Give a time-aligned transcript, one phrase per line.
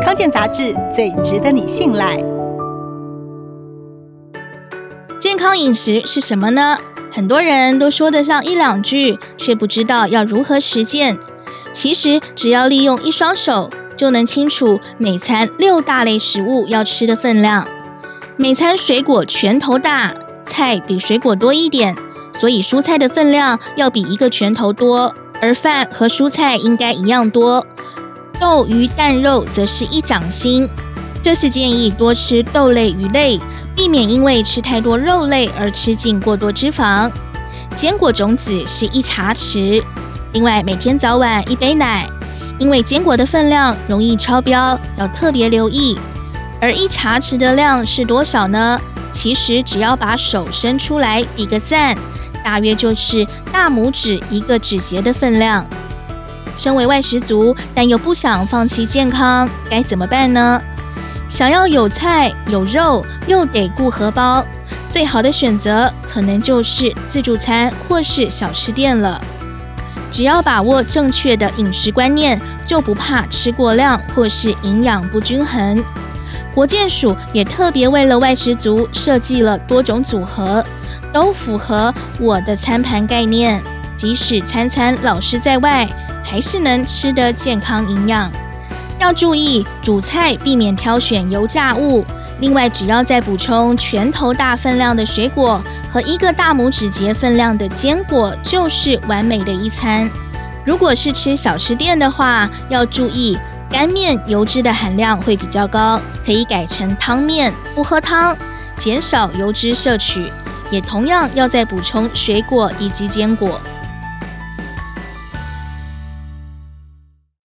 [0.00, 2.16] 康健杂志最值得你信赖。
[5.20, 6.78] 健康饮食是什么呢？
[7.10, 11.18] 很多人都说得上一两句，却不知道要如何实践。
[11.72, 17.66] 其实，只要利用一双手，就能清楚每餐六大类食物要吃的分量。
[18.36, 20.14] 每餐水果拳头大，
[20.44, 21.94] 菜比水果多一点，
[22.32, 27.64] 所以蔬菜的分量要比一个拳头多，而饭和蔬菜应该一样多。
[28.42, 30.68] 豆、鱼、蛋、肉则是一掌心。
[31.22, 33.38] 这是建议多吃豆类、鱼类，
[33.76, 37.08] 避免因为吃太多肉类而吃进过多脂肪。
[37.76, 39.80] 坚果种子是一茶匙。
[40.32, 42.04] 另外，每天早晚一杯奶，
[42.58, 45.96] 因为坚果的分量容易超标，要特别留意。
[46.60, 48.76] 而一茶匙的量是多少呢？
[49.12, 51.96] 其实只要把手伸出来比个赞，
[52.42, 55.64] 大约就是大拇指一个指节的分量。
[56.56, 60.60] 身为外食族，但又不想放弃健康，该怎么办呢？
[61.28, 64.44] 想要有菜有肉，又得顾荷包，
[64.88, 69.18] 最好的选择可能就是自助餐或是小吃店了。
[70.10, 75.82] 只要把握正确的饮食观念，就不怕吃过量或是营养不均衡。
[76.54, 80.62] 国健署也特别为了外食族设计了多种组合，
[81.10, 83.62] 都符合我的餐盘概念，
[83.96, 85.88] 即使餐餐老师在外，
[86.22, 88.30] 还是能吃得健康营养。
[88.98, 92.04] 要注意主菜，避免挑选油炸物。
[92.40, 100.10] 另外，只要再补充拳头大分量的水果和一个大拇指节分量的坚果，就是完美的一餐。
[100.64, 108.36] 如果是吃小吃店的话，要注意干面油脂的含量会比较高，可以改成汤面，不喝汤，
[108.76, 110.30] 减少油脂摄取。
[110.70, 113.60] 也同样要再补充水果以及坚果。